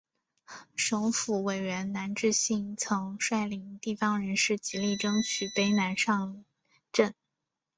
[0.75, 6.43] 省府委员南志信曾率领地方人士极力争取卑南上
[6.91, 7.13] 圳。